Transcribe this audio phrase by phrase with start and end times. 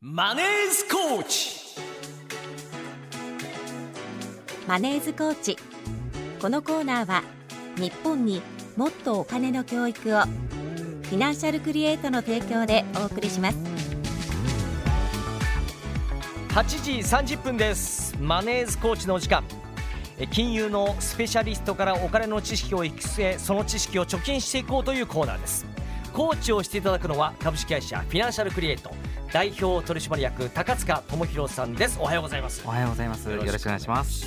[0.00, 1.58] マネースコーチ。
[4.68, 5.56] マネーズコーチ。
[6.40, 7.24] このコーナーは
[7.74, 8.40] 日本に
[8.76, 13.58] もっとお金の教育をフィナンシャルクリエイトの提供でお送りします。
[16.50, 18.16] 8時30分です。
[18.20, 19.42] マネーズコーチのお時間。
[20.16, 25.66] え金融のスペシャリストからお金の知識を育成その知識を貯金していこうというコーナーです。
[26.12, 28.92] コーチをしていただくのは株式会社フィナンシャルクリエイト
[29.32, 33.30] 代表取締役高塚智博さんですおはようございますおはようございます。
[33.30, 34.26] よろしくお願いします。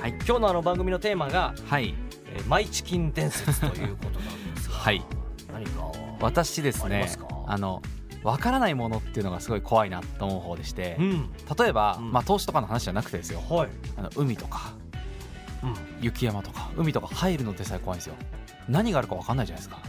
[0.00, 1.94] はい今日のあの番組のテーマが、はい。
[2.34, 5.02] えーマイチキン伝説ということなんですがはい。
[5.50, 7.10] 何か私ですね
[7.46, 7.80] あの、
[8.22, 14.74] わからないものっていうのがすごい怖いなと思う方でしてう、ん例えば、うんまあ投資とかの話じゃなくてですよ、はい、あの海とか
[15.62, 18.14] うん、雪山とか海とか入るのってさえ怖いんですよ。
[18.68, 19.80] 何があるかわかんないじゃないですか。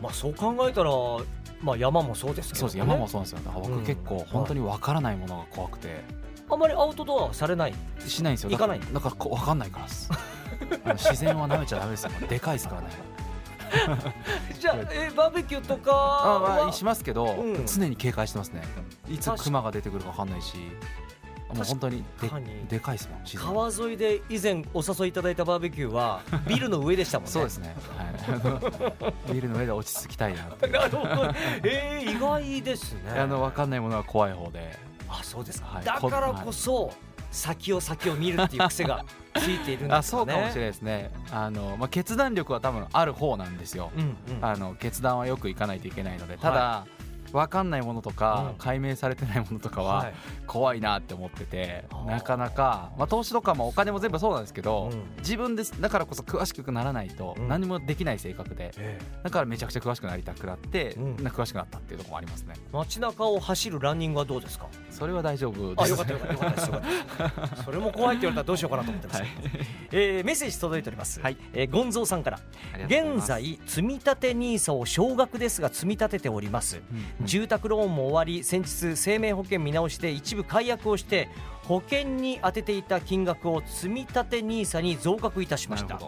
[0.00, 0.90] まあそう考えたら
[1.62, 2.78] まあ山もそうですけど、ね、そうです。
[2.78, 3.44] 山もそうなんですよ。
[3.44, 6.02] だからうん僕結構本当にわからないものが怖くて、
[6.50, 7.74] あんまりアウトドアはされない？
[8.06, 8.50] しないんですよ。
[8.50, 8.80] 行かない？
[8.80, 10.10] だからだからこうわかんないからです。
[11.10, 12.10] 自然は舐めちゃダメですよ。
[12.28, 12.88] でかいですからね。
[14.58, 18.62] じゃあ、えーバーベキューとかあまはあしますけど、うん常に警戒してますね
[19.08, 20.56] いつクマが出てくるか分かんないし
[21.54, 22.66] もう本当にで確かに。
[22.68, 27.32] でかいですもん川沿いで以前お誘いいただいたバーベキューは ビルの上でしたもんね。
[27.32, 31.34] そうですね、はい、ビールの上で落ち着きたいな なるほど。
[31.62, 33.12] えー、意外ですね。
[33.18, 34.78] あの分かんないものは怖い方で。
[35.08, 35.84] あそうですか、はい。
[35.84, 36.92] だからこそ
[37.30, 39.04] 先を先を見るっていう癖が
[39.38, 39.94] ついているんですかね。
[39.94, 41.10] あそうかもしれないですね。
[41.30, 44.44] あの、まあ、決断力は多分ある方なんですよ、うんうん。
[44.44, 46.36] あの決断はよくいかないといけないので。
[46.36, 46.86] ただ、
[47.32, 48.58] 分かんないものとか、うん。
[48.58, 50.14] 解明されてないものとかははい。
[50.46, 55.02] 怖いなって思ってて、なかなか、まあ、投資とかもお金も全部そうなんですけど、うん。
[55.18, 57.48] 自分ですだからこそ詳しくならないとうん。
[57.48, 61.16] 何もできない性格で、えだからめちゃくちゃ詳しくなりたくなって、うん。
[61.24, 62.54] な詳しくなったっていうところもありますね。
[62.72, 64.66] ー街中を走るランニングはどうですか？
[64.90, 65.84] それは大丈夫です。
[65.84, 69.30] あよかったよかったよかったですそれも怖いって言われたらどうしようかなと思ってます、 はい。
[69.92, 71.36] えーメッセージ届いております、はい。
[71.52, 72.40] えーゴンゾーさんから。
[72.86, 76.80] 現在積み立て NISA を少額ですが積み立てております。
[77.19, 81.28] うん住宅ローンも終わり先日生命保険見直しで一部解約をして
[81.64, 85.94] 保険に充てていた金額を積み立て NISA に増額いたしました。
[85.94, 86.00] うん。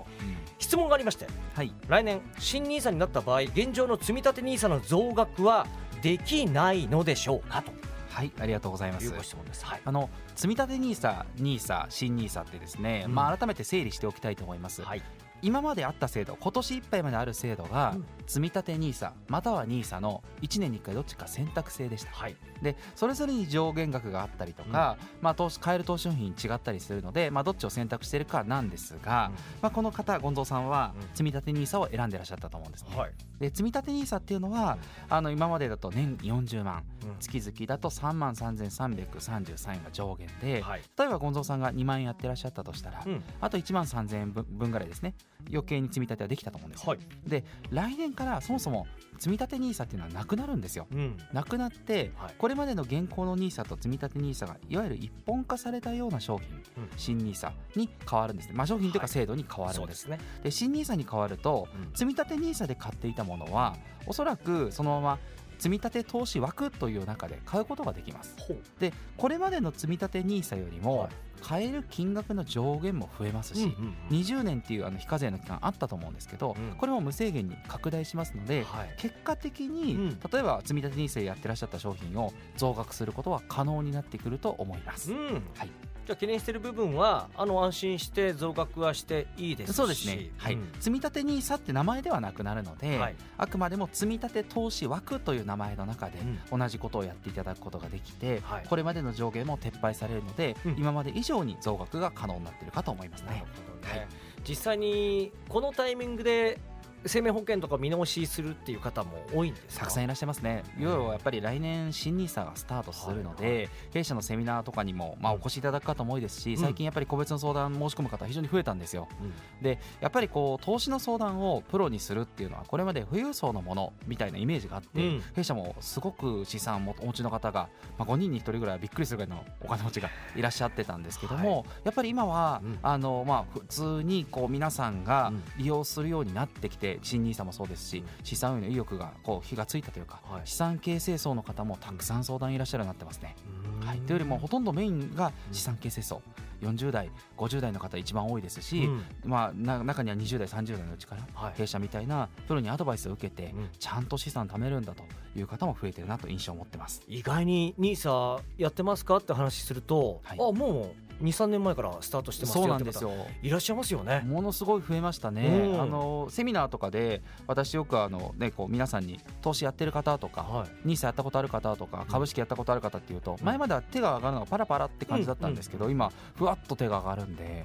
[0.59, 1.73] 質問がありましてはい。
[1.89, 5.67] 来年新 NISA になった場合現状の積み立て NISA の増額は
[6.03, 7.73] できないのでしょうかと。
[8.09, 9.07] はいありがとうございます。
[9.07, 13.15] いうご質問です、はい、あの積み立て NISA、NISA、新 NISA ってですね、うん。
[13.15, 14.83] まあ改めて整理しておきたいと思います。
[14.83, 15.03] はい
[15.43, 18.05] 今まであった制度、今年いっぱいまである制度が、うん。
[18.25, 22.13] 積み立て NISA または NISA の1年に1回どっちか選択制でした。
[22.13, 22.37] はい。
[22.63, 31.09] でそれぞれに上限額があったりとか、まあ投資買える投資商品違ったりするので、まあどっちを選択しているかなんですが、まあこの方権蔵さんはうん。
[31.09, 32.97] 積み立て NISA を選んでらっしゃったと思うんですね。
[32.97, 33.13] はい。
[33.41, 34.79] で積み立て NISA っていうのは、
[35.11, 37.17] あの今までだと年40万、うん。
[37.19, 45.15] 月々だと3万3333円が上限で、はい例えば権蔵さんが2万円やってらっしゃったとしたら、うんあと1万3000円分分ぐらいですね
[45.51, 46.99] 余計に積み立てはできたと思うんですよ、はい。
[47.27, 48.87] で来年からそもそも
[49.19, 50.87] 積み立て NISA っていうのはなくなるんですよ。
[50.93, 51.17] うん。
[51.33, 52.35] なくなって、はい。
[52.37, 56.91] これまでの現行の NISA と積み立て NISA がいわゆる一本化されたような商品、うん。
[56.97, 59.09] 新 NISA に変わるんですね、まあ、商品というかはい。
[59.11, 60.03] 制度に変わるんで,、す。
[60.03, 61.93] すね、で新 NISA に変わるとうん。
[61.93, 63.77] 積み立て NISA で買っていたものは
[64.07, 65.19] おそらくそのまま
[65.63, 68.37] 積み立て投資枠という中で買うことができます。
[68.81, 71.11] でこれまでの積み立て NISA よりも、はい。
[71.41, 74.17] 買える金額の上限も増えますし、うんうんうん。
[74.17, 76.77] 20年っていうあの非課税の期間あったと思うんですけど、うん。
[76.77, 78.95] これも無制限に拡大しますので、はい。
[78.97, 80.21] 結果的に、うん。
[80.33, 85.13] 例えば積み立て NISA やってらっしゃった商品を増額することは可能になってくると思います。
[85.13, 85.43] うん。
[85.57, 85.71] はい
[86.05, 89.77] じゃあ懸念している部分はあの安心して増額はしていいですし。
[89.77, 90.55] そうですね、はい。
[90.55, 90.69] うん。
[90.75, 93.17] 積み立て NISA って名前ではなくなるので、はい。
[93.39, 96.19] あくまでも積み立て投資枠という名前の中で
[96.51, 98.67] 同じことをやっていただくことができて、はい。
[98.69, 100.77] これまでの上限も撤廃されるので、うん。
[100.79, 103.27] 今まで以上に増額が可能になっているかと思いますね。
[103.29, 103.41] なる。
[103.41, 103.47] ほ
[103.81, 104.09] どね、はい
[104.49, 106.59] 実際にこのタイミングで
[107.07, 109.85] 生命保険とか見直しするっていう方も多いんですか？
[109.85, 110.63] たくさんいらっしゃいますね。
[110.79, 116.57] 要はやっぱり来年新ニーサがスタートするので、はい弊社のセミナーとかにもまあお越しいただく方も多いですし、ん。
[116.57, 119.09] 最近やっぱり個別の相談申し込む方非常に増えたんですよ。
[119.21, 119.33] うん。
[119.63, 125.23] でやっぱりこう投資の相談をプロにするっていうのはこれまで富裕層のものみたいなイメージがあって、うん。
[125.35, 127.69] 弊社もすごく資産をお持ちの方が、
[127.99, 132.79] まあ、5人に1人ぐらいはびっくりするぐらいのお金持ちがいらっしゃってたんですけども、やっぱり今は、うん。
[132.83, 135.43] あのまあ、普通にこう皆さんがうん。
[135.59, 140.43] 利用するようになってきて新ニーサもそうですし資産運用の意欲がこう火がついたというか、はい。
[140.45, 143.37] 資産形成層の方もたくさん相談いらっしゃるようになってますね。
[143.81, 143.87] うん。
[143.87, 146.23] はい、というよりもほとんどメインが資産形成層
[146.63, 149.05] 40代50代の方一番多いですし、うん。
[149.25, 151.55] まあ、な中には20代30代のうちからはい。
[151.55, 153.69] 弊社みたいなプロにアドバイスを受けてうん。
[153.79, 155.03] ちゃんと資産貯めるんだと
[155.37, 157.03] いう方も増えてるなと印象を持ってます。
[157.09, 160.39] 意外に NISA やってますかって話すると、はい。
[160.39, 163.13] あもう23年前からスタートしてますよそうなんですよ。
[163.43, 164.23] いらっしゃいますよね。
[164.27, 165.81] ものすごい増えましたね、うん。
[165.81, 170.69] あのセミナーとかで私よくあの、ね、こう皆さんに投資やってる方とか、はい。
[170.85, 177.65] ニーサやったことある方とか株式やったことある方っていうと、うん前までは手が上がるのがパラパラって感じだったんですけど、今ふわっと手が上がるんで、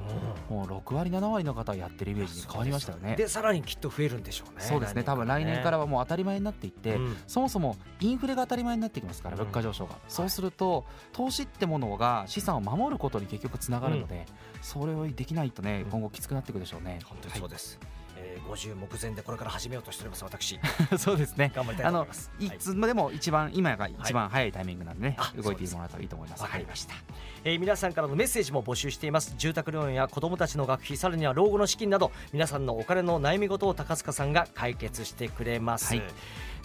[0.50, 3.16] もう6割7割の方はやってるイメージに変わりましたよね。
[3.16, 4.62] でさらにきっと増えるんでしょうね。
[4.62, 5.04] そうですね。
[5.04, 7.18] 多分来年からはもう当たり前になっていって、うん。
[7.28, 9.44] そもそもインフレが当たり前になってきますからうん。
[9.44, 14.26] 物価上昇が、そうすると投資ってものが資産を守ることに結局つながるので、
[14.62, 15.92] それをできないとねうん。
[15.92, 17.00] 今後きつくなっていくでしょうね。
[17.06, 17.80] 本当にそうです、
[18.28, 20.58] えー、50目前でこれから始めようとしております私。
[20.58, 20.62] は
[20.96, 21.52] いそうですね。
[21.56, 22.32] 頑張りたいと思います。
[22.40, 22.58] いはい。
[22.60, 26.44] つまでも一番今が一番早いタイミングなんでね、あ動いてもらえたらいいと思います。
[26.44, 26.96] わかりました、
[27.44, 29.34] えー皆さんからのメッセージも募集しています。
[29.38, 36.04] 住宅ローンや子どもたちの学費さらには老後の資金など皆さんのお金の悩み事を高塚さんが解決してくれます、はい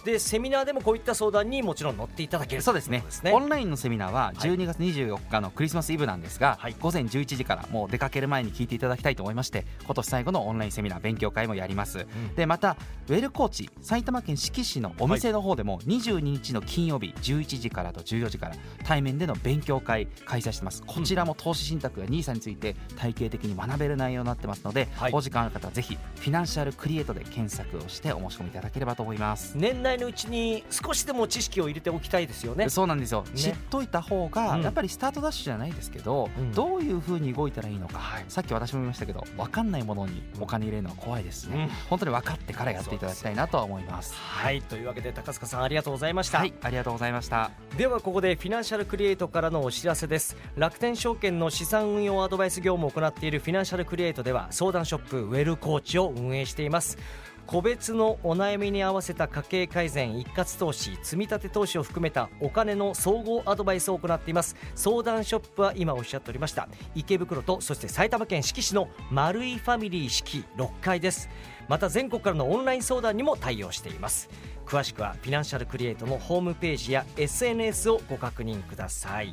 [0.05, 3.01] でセミナーでもこういった相談にもちろん乗っていただけるそうですね。
[3.01, 6.77] といことオンラインのセミナーは12月24日のクリスマスイブなんですが、はい。
[6.81, 12.35] 午前11時からもう出かける前に聞いていただきたいと思いまして今年最後のオンラインセミナー勉強会もやります、ん。
[12.35, 12.77] でまた
[13.09, 20.83] ウェルコーチ埼玉県志木市のお店の方でも22日の金曜日11時からと14時から対面での勉強会開催してます。
[20.87, 25.13] こちらも投資信託や NISA について体系的に学べる内容になってますので、はい。
[25.13, 29.57] お時間ある方はぜひフィナンシャルクリエイトで検索をしてお申し込みいただければと思います。
[29.57, 32.69] 年内のうちに少しでも知識を入れておきたいですよね。
[32.69, 33.31] そうなんですよ、ね。
[33.35, 34.63] 知っといた方が、うん。
[34.63, 36.53] やっぱりスタートダッシュじゃないですけど、うん。
[36.53, 38.25] どういうふうに動いたらいいのか、はい。
[38.29, 41.77] さっき私も言いましたけど分かんないものにお金入れるのは怖いですね、うん。
[41.89, 44.15] 本当に分かってからやっていただきたいなとは思います。
[44.15, 44.63] はい。
[44.63, 46.55] というわけで高塚さんありがとうございました、はい。
[46.63, 47.51] ありがとうございました。
[47.77, 50.37] ではここでフィナンシャルクリエイトからのお知らせです。
[50.57, 56.99] 楽天証券の資産運用アドバイス業務を行っているフィナンシャルクリエイトでは相談ショップウェルコーチを運営しています
[57.47, 64.57] 個別のお悩みに合わせた家計改善一括投資積み立て投資を含めたお金の総合アドバイスを行っています。
[64.75, 71.29] 相談ショップは今おっしゃっておりました池袋とそして埼玉県志木市の丸井ファミリー四季6階です。
[71.69, 74.29] また全国からのオンライン相談にも対応しています。
[74.67, 79.33] 詳しくはフィナンシャルクリエイトのホームページや SNS をご確認ください。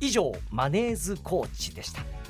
[0.00, 2.21] 以上マネーズコーチでした。